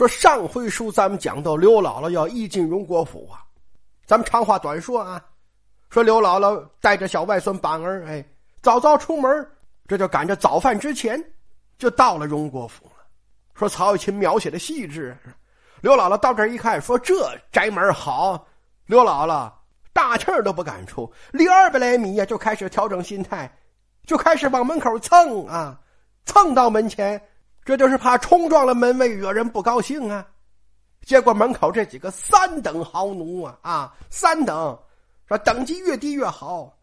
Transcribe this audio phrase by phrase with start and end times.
[0.00, 3.44] 说上回书咱们讲到刘姥姥要一进荣国府啊，
[4.06, 5.22] 咱们长话短说啊，
[5.90, 8.24] 说刘姥姥带着小外孙板儿，哎，
[8.62, 9.46] 早早出门，
[9.86, 11.22] 这就赶着早饭之前
[11.76, 12.92] 就到了荣国府了。
[13.52, 15.14] 说曹雪芹描写的细致，
[15.82, 18.46] 刘姥姥到这儿一看，说这宅门好，
[18.86, 19.52] 刘姥姥
[19.92, 23.54] 大气儿都不敢出，离二百来米呀，就开始调整心态，
[24.06, 25.78] 就开始往门口蹭啊，
[26.24, 27.22] 蹭到门前。
[27.70, 30.26] 这就是怕冲撞了门卫，惹人不高兴啊！
[31.06, 34.76] 结果门口这几个三等豪奴啊啊，三等，
[35.28, 36.76] 说等级越低越好，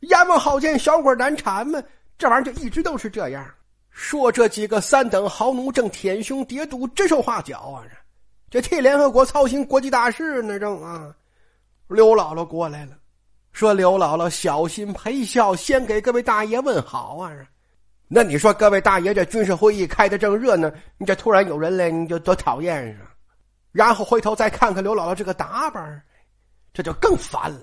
[0.00, 1.78] 阎王好见，小鬼难缠嘛。
[2.16, 3.46] 这玩意儿就一直都是这样。
[3.90, 7.84] 说这几个三等豪奴正舔胸叠肚，指手画脚啊！
[8.48, 11.14] 这替联合国操心国际大事呢，正啊。
[11.88, 12.92] 刘姥姥过来了，
[13.52, 17.30] 说：“刘姥姥小心陪笑，先给各位大爷问好啊。”
[18.16, 23.10] 那你说，各位大爷，这军事会议开的正热闹，你这突然有人来，你就多讨厌啊！
[23.72, 26.00] 然后回头再看看刘姥姥这个打扮，
[26.72, 27.62] 这就更烦了。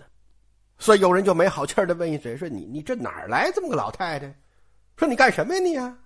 [0.78, 4.36] 所以有人就没好气的问一嘴：“说你你这哪儿来这么个老太太？
[4.98, 5.98] 说你干什么呀你啊？”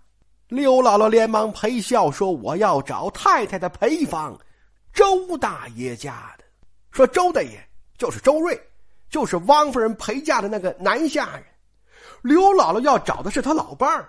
[0.49, 4.39] 刘姥姥连忙陪笑说：“我要找太太的陪房，
[4.93, 6.43] 周大爷家的。
[6.91, 7.59] 说周大爷
[7.97, 8.61] 就是周瑞，
[9.09, 11.43] 就是汪夫人陪嫁的那个男下人。
[12.21, 14.07] 刘姥姥要找的是他老伴儿。”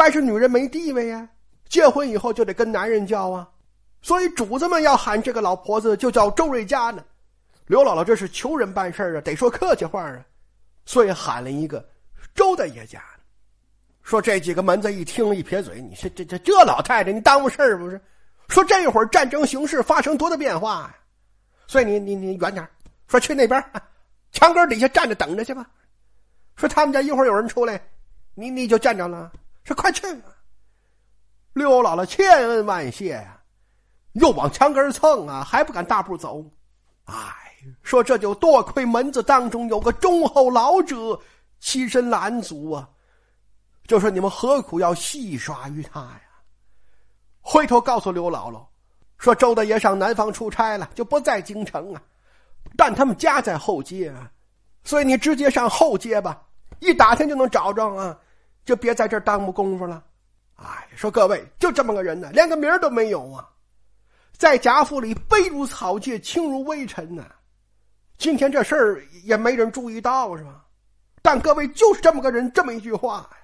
[0.00, 1.28] 但是女人没地位呀，
[1.68, 3.46] 结婚以后就得跟男人叫啊，
[4.00, 7.04] 所以主子们要喊这个老婆子就叫周瑞家呢。
[7.66, 10.24] 刘姥姥这是求人办事啊，得说客气话啊，
[10.86, 11.86] 所以喊了一个
[12.34, 13.02] 周大爷家。
[14.00, 18.00] 说这几个门子一听一撇嘴，你说这这这老太太你耽误事儿不是？
[18.48, 20.96] 说这会儿战争形势发生多大变化呀？
[21.66, 22.66] 所以你你你远点
[23.06, 23.62] 说去那边
[24.32, 25.68] 墙根底下站着等着去吧。
[26.56, 27.78] 说他们家一会儿有人出来，
[28.32, 29.30] 你你就站着了。
[29.74, 30.02] 快去！
[31.52, 33.40] 刘姥姥千恩万谢呀，
[34.12, 36.44] 又往墙根蹭啊，还不敢大步走。
[37.06, 37.14] 哎，
[37.82, 41.20] 说这就多亏门子当中有个忠厚老者
[41.58, 42.88] 起身拦阻啊，
[43.86, 46.20] 就说你们何苦要戏耍于他呀？
[47.40, 48.64] 回头告诉刘姥姥，
[49.18, 52.02] 说周大爷上南方出差了，就不在京城啊，
[52.76, 54.30] 但他们家在后街啊，
[54.84, 56.40] 所以你直接上后街吧，
[56.78, 58.16] 一打听就能找着啊。
[58.70, 60.00] 就别在这儿耽误功夫了，
[60.54, 63.48] 哎，说各位就这么个人呢，连个名都没有啊，
[64.38, 67.26] 在贾府里卑如草芥，轻如微尘呢。
[68.16, 70.64] 今天这事儿也没人注意到是吧？
[71.20, 73.38] 但各位就是这么个人，这么一句话呀，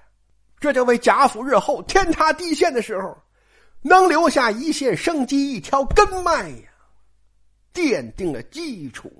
[0.61, 3.21] 这就为贾府日后天塌地陷的时候，
[3.81, 6.69] 能留下一线生机、一条根脉呀，
[7.73, 9.11] 奠定了基础。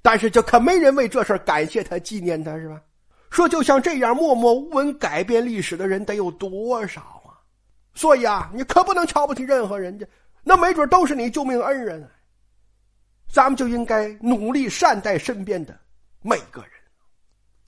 [0.00, 2.80] 但是就可没人为这事感谢他、纪念他，是吧？
[3.36, 7.36] 说就像这样默默无闻改变历史的人得有多少啊？
[7.92, 10.06] 所以啊，你可不能瞧不起任何人家，
[10.42, 12.10] 那没准都是你救命恩人。
[13.30, 15.78] 咱们就应该努力善待身边的
[16.22, 16.70] 每个人。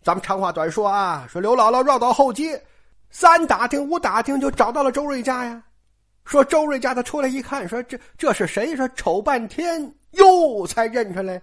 [0.02, 2.58] 咱们长话短说啊，说刘姥姥绕到后街，
[3.10, 5.62] 三打听五打听就找到了周瑞家呀。
[6.24, 8.74] 说周瑞家的出来一看，说这这是谁？
[8.74, 11.38] 说瞅半天哟，才认出来，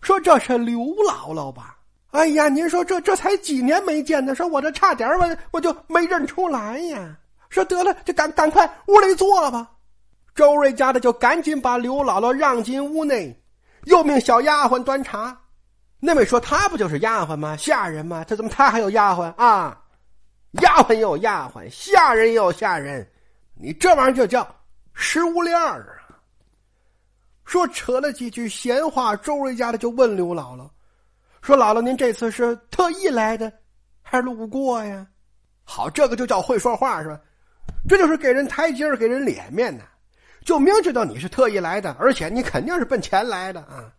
[0.00, 1.74] 说这是刘姥姥吧。
[2.12, 4.34] 哎呀，您说这这才几年没见呢？
[4.34, 7.16] 说我这差点我我就没认出来呀。
[7.50, 9.70] 说得了，就赶赶快屋里坐吧。
[10.34, 13.38] 周瑞家的就赶紧把刘姥姥让进屋内，
[13.84, 15.36] 又命小丫鬟端茶。
[15.98, 17.56] 那位说他不就是丫鬟吗？
[17.56, 18.24] 下人吗？
[18.24, 19.80] 他怎么他还有丫鬟啊？
[20.62, 23.06] 丫鬟也有丫鬟，下人也有下人，
[23.54, 24.46] 你这玩意儿就叫
[24.94, 26.16] 食物链儿啊。
[27.44, 30.68] 说扯了几句闲话，周瑞家的就问刘姥姥。
[31.46, 33.52] 说姥姥，您这次是特意来的，
[34.02, 35.06] 还是路过呀？
[35.62, 37.20] 好，这个就叫会说话是吧？
[37.88, 39.84] 这就是给人台阶给人脸面呢。
[40.44, 43.92] 就明知道你是特意来的，而且你肯定是奔钱来的啊。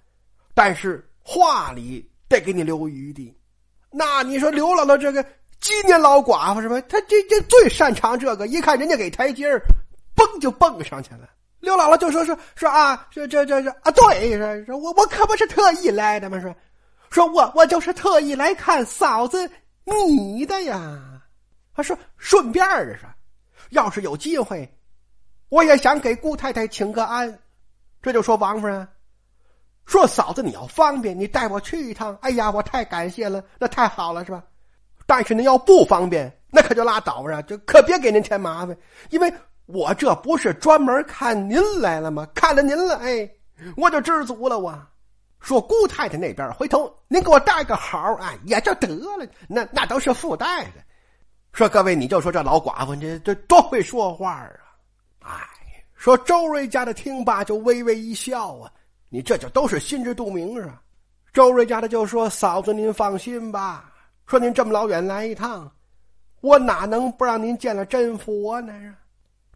[0.53, 3.33] 但是话里得给你留余地。
[3.91, 5.23] 那你说刘姥姥这个
[5.61, 6.81] 几年老寡妇是吧？
[6.89, 9.61] 她这这最擅长这个，一看人家给台阶儿，
[10.13, 11.29] 蹦就蹦上去了。
[11.61, 16.53] 刘姥姥就说说说啊，这这这这啊，对，说我我可不是特意来的嘛，说。
[17.09, 19.50] 说我我就是特意来看嫂子
[19.86, 21.21] 你的呀，
[21.74, 23.07] 他说顺便的说，
[23.69, 24.69] 要是有机会，
[25.50, 27.39] 我也想给姑太太请个安。
[28.01, 28.88] 这就说王夫人，
[29.86, 32.18] 说嫂子你要方便，你带我去一趟。
[32.21, 34.44] 哎呀，我太感谢了，那太好了是吧？
[35.06, 38.77] 但是您要不方便，那可就拉倒啊，就可别给您添麻烦，
[39.10, 39.33] 因为
[39.65, 42.27] 我这不是专门看您来了吗？
[42.36, 43.30] 看了您了，哎，
[43.77, 44.77] 我就知足了我。
[45.39, 49.28] 说姑太太那边回头您给我带个好啊，也就得了。
[49.48, 50.84] 那那都是附带的。
[51.54, 54.31] 说各位，你就说这老寡妇这这多会说话
[55.19, 55.48] 啊！
[55.60, 58.72] 哎，说周瑞家的听罢就微微一笑啊，
[59.10, 60.81] 你这就都是心知肚明啊。
[61.34, 63.92] 周瑞家的就说：“嫂子您放心吧，
[64.25, 65.72] 说您这么老远来一趟，
[66.42, 68.74] 我哪能不让您见了真佛呢？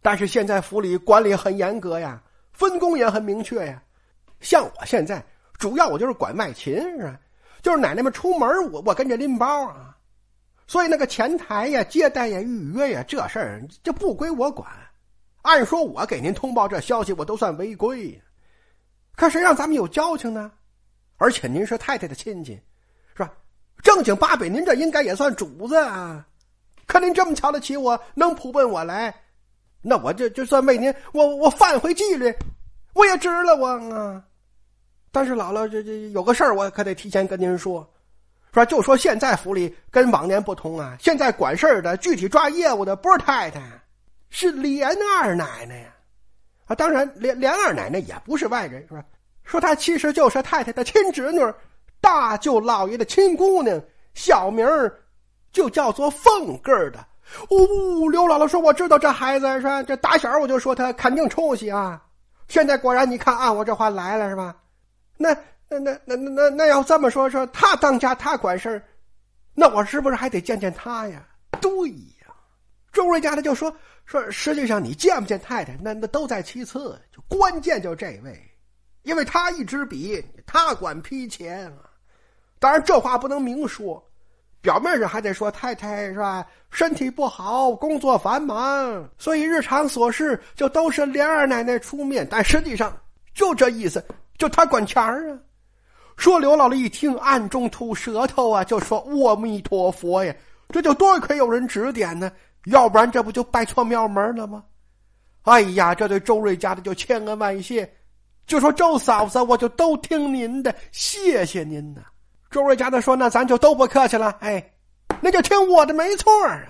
[0.02, 3.82] 但是现在府里管理很严格呀，分工也很明确呀。
[4.40, 5.24] 像我现在
[5.62, 7.20] 主要我就是管卖琴是吧？
[7.62, 9.96] 就是奶奶们出门，我我跟着拎包啊。
[10.66, 14.68] 所以那个前台呀、接待呀、预约呀这事儿就不归我管。
[15.44, 18.20] 按说我给您通报这消息，我都算违规。
[19.16, 20.52] 可谁让咱们有交情呢？
[21.18, 22.60] 而且您是太太的亲戚，
[23.16, 23.32] 是吧？
[23.84, 26.26] 正经八百，您这应该也算主子啊。
[26.88, 29.14] 可您这么瞧得起我，能扑奔我来，
[29.84, 32.34] 那我就就算为您，我我犯回纪律，
[32.94, 34.24] 我也值了我啊。
[35.12, 37.88] 但是姥姥，这这有个事儿，我可得提前跟您说，
[38.54, 43.62] 说就说现在府里跟往年不同啊，现在管事儿的、具体抓业务的不是太太，
[44.30, 45.90] 是连二奶奶呀。
[46.68, 49.04] 啊，当然连连二奶奶也不是外人，是吧？
[49.44, 51.42] 说她其实就是太太的亲侄女，
[52.00, 53.82] 大舅老爷的亲姑娘，
[54.14, 54.98] 小名儿
[55.52, 57.00] 就叫做凤根儿的。
[57.50, 57.58] 哦，
[58.10, 59.84] 刘姥姥说：“我知道这孩子是吧？
[59.84, 62.02] 这打小我就说他肯定出息啊。
[62.48, 64.56] 现在果然，你看按我这话来了是吧？
[65.22, 65.38] 那
[65.70, 68.84] 那那那那那要这么说，说他当家他管事儿，
[69.54, 71.26] 那我是不是还得见见他呀？
[71.62, 72.34] 对呀。
[72.92, 73.74] 周瑞家的就说
[74.06, 78.38] 说，实际上你见不见太太，那那都在其次，就关键就这位。”
[79.04, 81.90] 因为他一支笔，他管批钱啊。
[82.60, 84.04] 当然，这话不能明说，
[84.62, 86.46] 表面上还得说太太是吧？
[86.70, 92.28] 身体不好，工作繁忙，所以日常琐事就都是莲二奶奶出面。
[92.30, 92.96] 但实际上
[93.34, 94.06] 就这意思，
[94.42, 95.38] 就他管钱儿啊。
[96.18, 100.34] 说刘姥姥一听，暗中吐舌头啊，就说：“阿弥陀佛呀，
[100.70, 102.32] 这就多亏有人指点呢，
[102.66, 104.64] 要不然这不就拜错庙门了吗？”
[105.44, 107.88] 哎呀，这对周瑞家的就千恩万谢。
[108.48, 112.02] 就说周嫂子，我就都听您的，谢谢您呐。
[112.50, 114.74] 周瑞家的说：“那咱就都不客气了，哎，
[115.22, 116.64] 那就听我的没错啊。”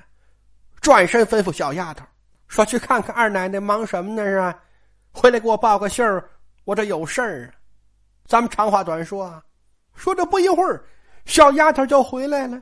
[0.82, 2.04] 转身吩咐小丫头
[2.50, 4.24] 说：“去看看二奶奶忙什么呢？
[4.26, 4.60] 是吧？
[5.14, 6.30] 回来给我报个信儿，
[6.66, 7.58] 我这有事儿啊。”
[8.32, 9.44] 咱们长话短说啊，
[9.94, 10.82] 说这不一会儿，
[11.26, 12.58] 小丫头就回来了，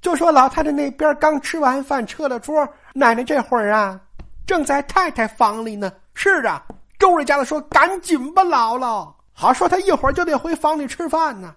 [0.00, 4.00] 就说老太太那边刚吃完饭，撤了桌，奶奶这会儿啊，
[4.46, 5.92] 正在太太房里呢。
[6.14, 6.64] 是啊。
[6.98, 9.12] 周瑞家的说：“赶紧吧，姥姥。
[9.34, 11.54] 好说他一会儿就得回房里吃饭呢。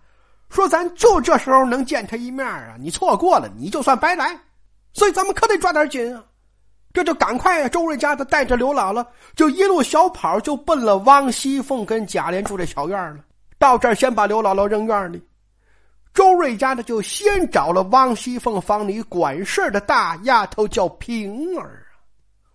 [0.50, 4.38] 说咱就这时候能见他一面啊，你错过了，你就算白来。
[4.92, 6.22] 所以咱们可得抓点紧啊！
[6.92, 7.70] 这就赶快啊！
[7.70, 9.06] 周瑞家的带着刘姥姥
[9.38, 13.20] 就一路小跑，就奔了王熙凤跟贾琏住这小院了。
[13.58, 15.22] 到这儿，先把刘姥姥扔院里。
[16.14, 22.02] 周瑞家的就先找了王熙凤房里管事的大丫头，叫平儿啊。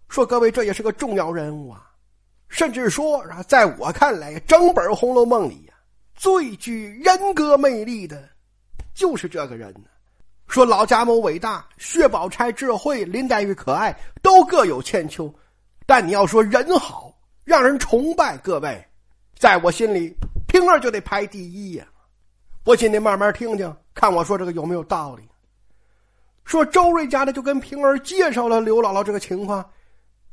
[0.09, 1.89] 说各位，这也是个重要人物啊。”
[2.49, 5.75] 甚至说啊，在我看来，整本《红楼梦》里呀，
[6.15, 8.29] 最具人格魅力的，
[8.93, 9.85] 就是这个人呢。
[10.49, 15.35] 说老贾母伟大，薛宝钗智慧，林黛玉可爱，都各有千秋。
[15.87, 18.87] 但你要说人好，让人崇拜，各位，
[19.39, 20.15] 在我心里，
[20.53, 21.87] 平儿就得排第一呀。
[22.63, 25.27] 不信你慢慢听听，看我说这个有没有道理。
[26.45, 29.67] 说周瑞家的就跟平儿介绍了刘姥姥这个情况。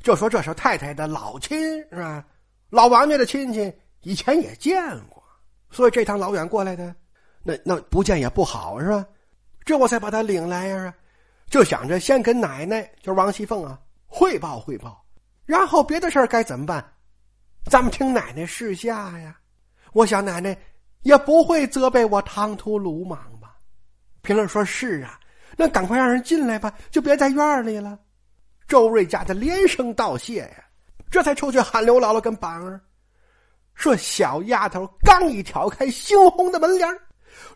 [0.02, 1.58] 就说这是太太的老亲
[1.88, 2.22] 是吧？
[2.68, 3.72] 老王家的亲戚
[4.02, 5.22] 以前也见过，
[5.70, 6.94] 所以这趟老远过来的，
[7.42, 9.06] 那那不见也不好是吧？
[9.64, 10.94] 这我才把他领来呀，
[11.48, 15.02] 就想着先跟奶奶，就是王熙凤啊汇报汇报，
[15.46, 16.92] 然后别的事儿该怎么办，
[17.64, 19.39] 咱们听奶奶示下呀。
[19.92, 20.56] 我想奶奶
[21.02, 23.56] 也不会责备我唐突鲁莽吧？
[24.22, 25.18] 平儿说是啊，
[25.56, 27.98] 那赶快让人进来吧，就别在院里了。
[28.68, 30.64] 周瑞家的连声道谢呀，
[31.10, 32.80] 这才出去喊刘姥姥跟板儿，
[33.74, 36.88] 说小丫头刚一挑开猩红的门帘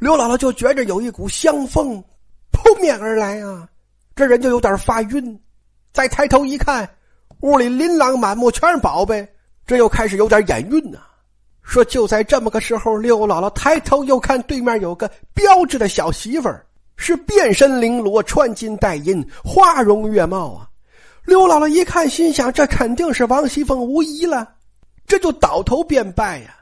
[0.00, 2.02] 刘姥姥就觉着有一股香风
[2.50, 3.68] 扑面而来啊，
[4.16, 5.40] 这人就有点发晕。
[5.92, 6.88] 再抬头一看，
[7.40, 9.28] 屋里琳琅满目全是宝贝，
[9.66, 10.98] 这又开始有点眼晕呐。
[11.64, 16.64] 说就在这么个时候，刘姥姥抬头又看对面有个标致的小媳妇儿，
[16.96, 20.68] 是遍身绫罗，穿金戴银，花容月貌啊。
[21.24, 24.46] 刘姥姥一看，心想：这肯定是王熙凤无疑了，
[25.06, 26.54] 这就倒头便拜呀，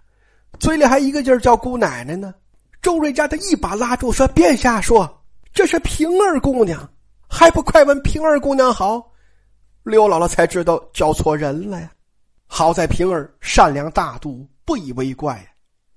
[0.60, 2.32] 嘴里还一个劲儿叫姑奶奶呢。
[2.80, 6.88] 周瑞家的一把拉住，说：“别瞎说，这是平儿姑娘，
[7.28, 9.02] 还不快问平儿姑娘好。”
[9.84, 11.90] 刘姥姥才知道叫错人了呀。
[12.46, 15.46] 好在平儿善良大度，不以为怪。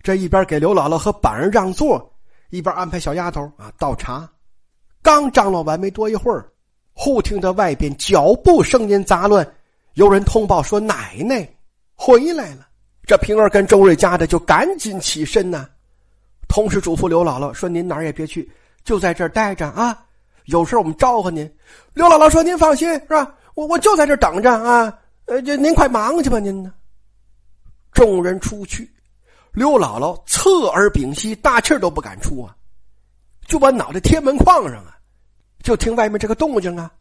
[0.02, 2.14] 这一边给刘姥姥和板儿让座，
[2.50, 4.30] 一边安排小丫头啊倒茶。
[5.02, 6.50] 刚张罗完没多一会儿。
[6.98, 9.46] 忽听得外边脚步声音杂乱，
[9.96, 11.46] 有人通报说：“奶奶，
[11.94, 12.66] 回来了。
[13.06, 15.68] 这平儿跟周瑞家的就赶紧起身呐，
[16.48, 18.50] 同时嘱咐刘姥姥说：“您哪儿也别去，
[18.86, 20.06] 就在这儿待着啊。
[20.46, 21.54] 有事我们招呼您。”
[21.94, 23.36] 刘姥姥说：“您放心，是吧？
[23.56, 24.98] 我我就在这等着啊。
[25.26, 26.72] 呃，就您快忙去吧，您呢。”
[27.96, 28.88] 众人出去，
[29.54, 32.56] 刘姥姥侧耳屏息，大气都不敢出啊，
[33.48, 34.96] 就把脑袋贴门框上啊，
[35.64, 36.92] 就听外面这个动静啊，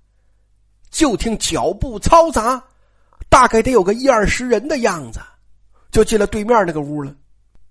[0.90, 2.62] 就听脚步嘈杂，
[3.28, 5.20] 大概得有个一二十人的样子。
[5.90, 7.14] 就进了对面那个屋了，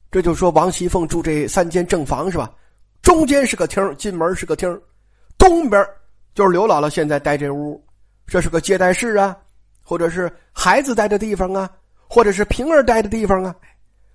[0.10, 2.50] 这就说王熙凤住这三间正房是吧？
[3.02, 4.82] 中间是个厅，进门是个厅，
[5.38, 5.86] 东边
[6.34, 7.86] 就是刘姥姥现在待这屋，
[8.26, 9.36] 这是个接待室啊，
[9.82, 11.70] 或者是孩子待的地方啊，
[12.14, 13.56] 或者是平儿待的地方啊。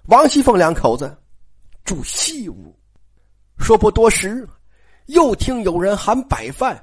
[0.07, 1.13] 王熙凤两口子
[1.85, 2.73] 住西屋，
[3.59, 4.49] 说不多时，
[5.07, 6.81] 又听有人喊摆饭，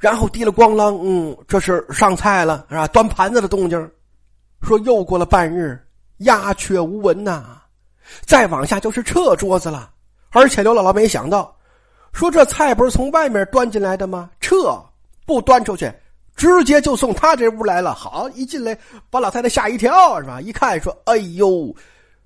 [0.00, 2.88] 然后滴了咣啷，嗯，这是上菜了是吧？
[2.88, 3.90] 端盘子的动静。
[4.60, 5.80] 说又过了半日。
[6.20, 7.60] 鸦雀无闻呐，
[8.22, 9.90] 再往下就是撤桌子了。
[10.30, 11.54] 而且刘姥姥没想到，
[12.12, 14.30] 说这菜不是从外面端进来的吗？
[14.40, 14.82] 撤
[15.26, 15.92] 不端出去，
[16.36, 17.94] 直接就送他这屋来了。
[17.94, 18.76] 好，一进来
[19.10, 20.40] 把老太太吓一跳，是吧？
[20.40, 21.74] 一看说：“哎呦，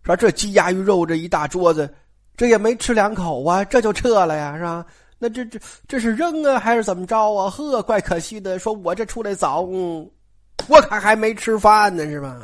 [0.03, 1.89] 说这鸡鸭鱼肉这一大桌子，
[2.37, 4.85] 这也没吃两口啊，这就撤了呀，是吧？
[5.19, 7.49] 那这这这是扔啊，还是怎么着啊？
[7.49, 8.59] 呵，怪可惜的。
[8.59, 12.37] 说我这出来早，我可还没吃饭呢，是吧？”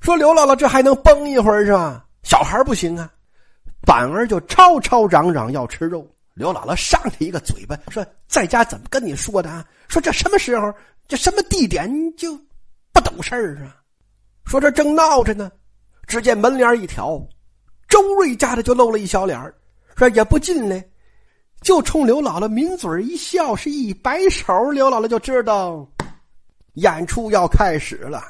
[0.00, 2.04] 说刘姥姥这还能崩一会儿是吧？
[2.22, 3.10] 小孩不行啊，
[3.86, 6.06] 反而就吵吵嚷嚷要吃肉。
[6.34, 9.64] 刘姥姥上他一个嘴巴，说在家怎么跟你说的啊？
[9.88, 10.72] 说这什么时候，
[11.06, 12.34] 这什么地点就
[12.92, 13.76] 不懂事啊？
[14.46, 15.52] 说这正闹着呢，
[16.06, 17.20] 只见门帘一挑，
[17.86, 19.38] 周瑞家的就露了一小脸
[19.94, 20.82] 说也不进来，
[21.60, 25.86] 就冲刘姥姥抿嘴一笑，是一摆手，刘姥姥就知道
[26.74, 28.22] 演出要开始了。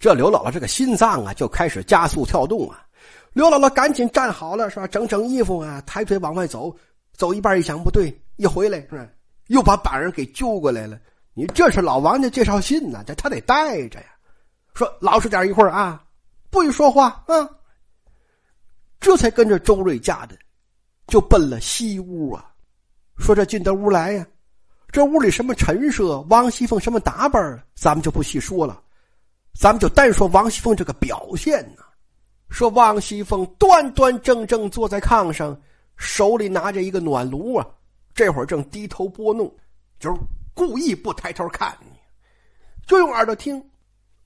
[0.00, 2.84] 这刘姥姥这个心脏啊，就开始加速跳动啊！
[3.32, 4.88] 刘姥姥赶紧站好了，是吧？
[4.88, 6.74] 整整衣服啊，抬腿往外走。
[7.12, 9.06] 走一半一想不对，一回来是吧？
[9.48, 10.98] 又把板儿给揪过来了。
[11.34, 14.06] 你这是老王家介绍信呢，这他得带着呀。
[14.74, 16.02] 说老实点一会儿啊，
[16.50, 17.48] 不许说话啊。
[19.00, 20.36] 这才跟着周瑞家的，
[21.08, 22.50] 就奔了西屋啊。
[23.18, 24.26] 说这进到屋来呀，
[24.90, 28.80] 这屋里什么陈设，王熙凤什么打扮，咱们就不细说了。
[29.58, 31.82] 咱们就单说王熙凤这个表现呢，
[32.48, 35.60] 说王熙凤端端正正坐在炕上，
[35.96, 37.66] 手里拿着一个暖炉啊，
[38.14, 39.52] 这会儿正低头拨弄，
[39.98, 40.20] 就是
[40.54, 41.86] 故意不抬头看你，
[42.86, 43.62] 就用耳朵听，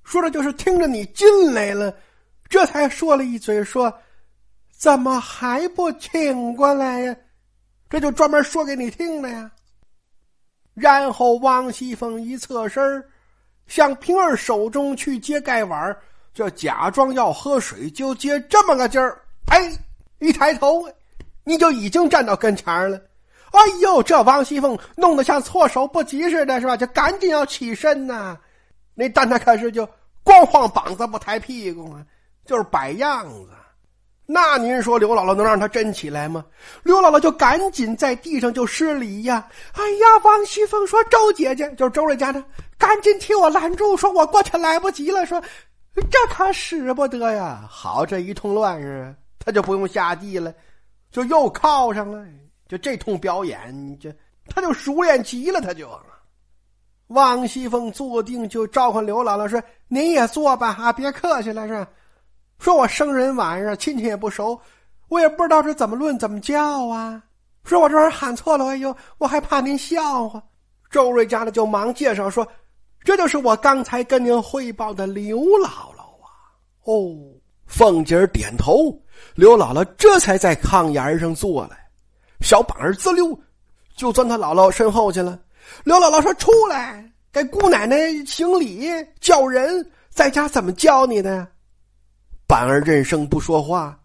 [0.03, 1.95] 说的就是听着你进来了，
[2.49, 3.93] 这才说了一嘴说，
[4.71, 7.17] 怎么还不请过来呀？
[7.89, 9.51] 这就专门说给你听的呀。
[10.75, 13.05] 然后王熙凤一侧身
[13.67, 15.97] 向平儿手中去接盖碗，
[16.35, 19.21] 就假装要喝水，就接这么个劲儿。
[19.47, 19.73] 哎，
[20.19, 20.85] 一抬头，
[21.49, 23.00] 你就已经站到跟前了。
[23.53, 26.76] 哎呦，这王熙凤弄得像措手不及似的，是吧？
[26.76, 28.37] 就赶紧要起身呐。
[28.95, 29.88] 那但他可是就
[30.25, 32.05] 光晃膀子不抬屁股啊，
[32.45, 33.49] 就是摆样子。
[34.26, 36.45] 那您说刘姥姥能让他真起来吗？
[36.83, 39.47] 刘姥姥就赶紧在地上就施礼呀！
[39.75, 42.43] 哎呀，王熙凤说：“周姐姐，就是周瑞家的，
[42.76, 45.25] 赶紧替我拦住，说我过去来不及了。
[45.25, 45.41] 说
[45.95, 47.65] 这可使不得呀！
[47.71, 50.53] 好，这一通乱是，他就不用下地了，
[51.17, 52.23] 就又靠上了。
[52.69, 54.15] 就这通表演，这
[54.49, 55.63] 他就熟练极了。
[55.63, 55.89] 他就
[57.07, 61.87] 王熙凤坐定，就召唤刘姥姥说：“您也坐吧，啊，别客气了，是。”
[62.59, 64.61] 说我生人晚上，亲戚也不熟，
[65.09, 67.23] 我也不知道这怎么论怎么叫啊。
[67.65, 70.43] 说我这玩意喊错了，哎呦，我还怕您笑话。
[70.91, 72.47] 周瑞家的就忙介绍说，
[73.01, 76.29] 这就是我刚才跟您汇报的刘姥姥啊。
[76.85, 77.17] 哦，
[77.67, 78.93] 凤姐点头，
[79.35, 81.77] 刘姥姥这才在炕沿上坐来，
[82.41, 83.39] 小板儿滋溜
[83.97, 85.39] 就钻他姥姥身后去了。
[85.85, 88.89] 刘姥姥说：“出来，给姑奶奶行礼，
[89.21, 91.49] 叫人，在家怎么教你的呀？”
[92.47, 93.99] 板儿认生不说话，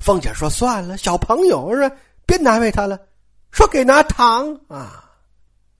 [0.00, 1.90] 凤姐说：“算了，小朋友是
[2.26, 2.98] 别难为他了。”
[3.50, 5.04] 说：“给拿糖啊。”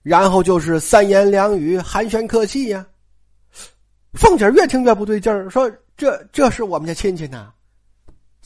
[0.01, 2.85] 然后就是三言两语寒暄客气呀。
[4.13, 7.53] 凤姐越听越不对劲儿，说：“这这是我们家亲戚呢，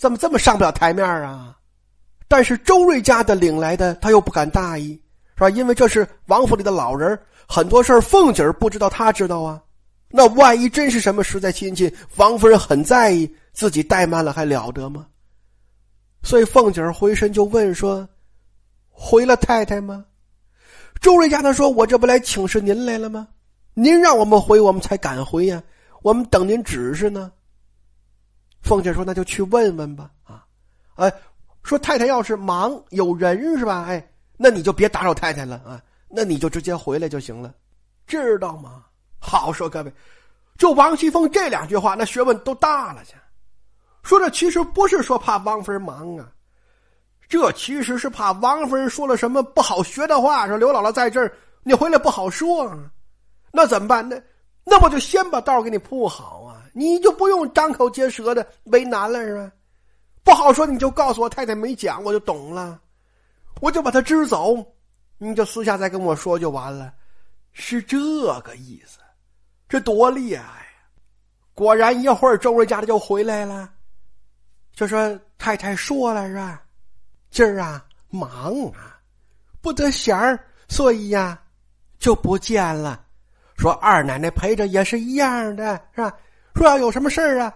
[0.04, 1.56] 怎么这么上不了台面啊？”
[2.28, 5.02] 但是周瑞家的领来的，他又不敢大意，
[5.36, 5.50] 是吧？
[5.50, 7.18] 因为这是王府里的老人，
[7.48, 9.62] 很多事儿凤姐儿不知道，他知道啊。
[10.10, 13.34] 那万一真是什么实在亲戚，王夫人很在意。
[13.54, 15.06] 自己怠慢了还了得吗？
[16.24, 18.10] 所以凤姐儿回身就问说
[18.90, 20.04] ：“回了太太吗？”
[21.00, 23.28] 周瑞家他说：“我这不来请示您来了吗？
[23.76, 25.62] 您让我们回，我们才敢回呀。
[26.02, 27.32] 我们等您指示呢。”
[28.64, 30.44] 凤姐说：“那就去问问吧。”啊，
[30.96, 31.14] 哎，
[31.64, 33.86] 说太太要是忙有人是吧？
[33.88, 34.04] 哎，
[34.38, 37.54] 那你就别打扰太太了啊，那你就直接回来就行了，
[38.08, 38.86] 知道吗？
[39.20, 39.94] 好说各位，
[40.58, 43.16] 就王熙凤这两句话，那学问都大了去。
[44.04, 46.30] 说这其实不是说怕王夫人忙啊，
[47.30, 52.78] 这其实是怕王夫人说了什么不好学的话，说刘姥姥在这儿，你回来不好说啊。
[53.50, 54.08] 那怎么办？
[54.08, 54.22] 那
[54.66, 59.52] 那我就先把道给你铺好啊，你就不用张口结舌的为难了是吧？
[60.24, 62.80] 不好说，你就告诉我太太没讲，我就懂了，
[63.62, 64.56] 我就把他支走，
[65.18, 66.94] 你就私下再跟我说就完了，
[67.52, 67.98] 是这
[68.42, 69.00] 个意思。
[69.70, 70.66] 这多厉害呀！
[71.54, 73.72] 果然一会儿周瑞家的就回来了。
[74.74, 76.62] 就说太太说了是吧？
[77.30, 79.00] 今儿啊忙啊，
[79.62, 81.40] 不得闲儿，所以呀
[82.00, 83.04] 就不见了。
[83.58, 86.16] 说二奶奶陪着也是一样的，是吧？
[86.56, 87.54] 说要有什么事儿啊，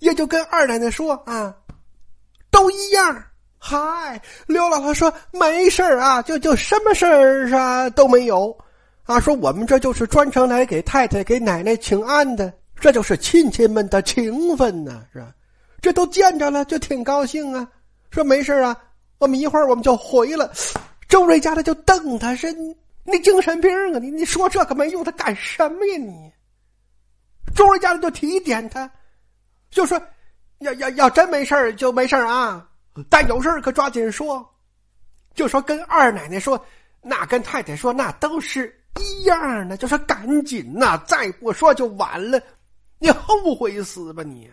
[0.00, 1.54] 也就跟二奶奶说啊，
[2.50, 3.22] 都一样。
[3.58, 8.56] 嗨，刘姥姥说没事儿啊，就就什么事儿啊都没有
[9.04, 9.18] 啊。
[9.18, 15.32] 说我们这就是专程来给太太给奶奶请安的，这就是亲戚们的情分呢，是吧？
[15.80, 17.66] 这都见着了，就挺高兴啊。
[18.10, 18.76] 说没事啊，
[19.18, 20.52] 我们一会儿我们就回了。
[21.08, 22.50] 周瑞家的就瞪他，说
[23.04, 23.98] ：“你精神病啊？
[23.98, 25.96] 你你说这个没用，他干什么呀？
[25.96, 26.32] 你？”
[27.56, 28.88] 众人家里就提点他，
[29.70, 30.00] 就说
[30.60, 32.64] ：“要要要真没事就没事啊，
[33.10, 34.48] 但有事可抓紧说。”
[35.34, 36.62] 就说跟二奶奶说，
[37.02, 39.76] 那跟太太说，那都是一样的。
[39.76, 42.40] 就说赶紧呐，再不说就晚了，
[42.98, 44.50] 你后悔死吧你！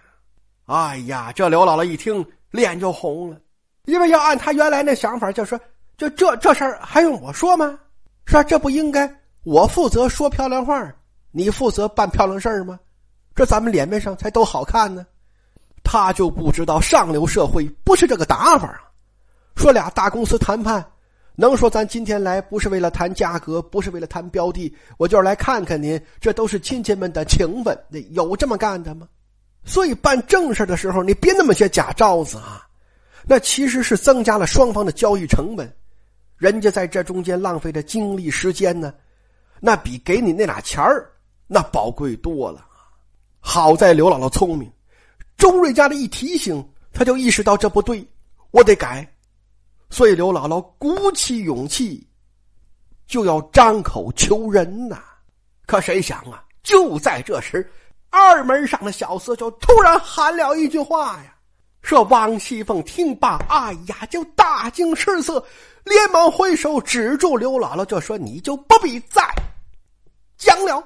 [0.66, 3.38] 哎呀，这刘姥姥一听脸就红了，
[3.86, 5.60] 因为要按她原来那想法，就说
[5.98, 7.80] 就这这事儿还用我说吗？
[8.26, 8.44] 是吧？
[8.44, 9.10] 这不应该
[9.44, 10.94] 我负责说漂亮话，
[11.32, 12.78] 你负责办漂亮事儿吗？
[13.36, 15.06] 这咱们脸面上才都好看呢。
[15.84, 18.82] 他就不知道上流社会不是这个打法啊。
[19.56, 20.84] 说俩大公司谈判，
[21.36, 29.08] 能说咱今天来不是为了谈价格，不是为了谈标的，我就是来看看您，这都是亲戚们的情分，那有这么干的吗？
[29.65, 32.67] 所以办正事的时候，你别那么些假招子啊！
[33.26, 35.74] 那其实是增加了双方的交易成本，
[36.38, 38.93] 人家在这中间浪费的精力时间呢，
[39.60, 41.10] 那比给你那俩钱儿
[41.48, 42.65] 那宝贵多了。
[43.45, 44.71] 好在刘姥姥聪明，
[45.38, 48.03] 周瑞家的一提醒，他就意识到这不对，
[48.51, 49.06] 我得改。
[49.89, 52.08] 所以刘姥姥鼓起勇气，
[53.06, 55.03] 就要张口求人呐。
[55.65, 57.69] 可谁想啊，就在这时。
[58.10, 61.36] 二门上的小厮就突然喊了一句话呀，
[61.82, 65.43] 说：“王熙凤听罢，哎呀，就大惊失色，
[65.84, 69.21] 连忙挥手指住刘姥姥，就说：‘你就不必再
[70.38, 70.82] 讲了。’”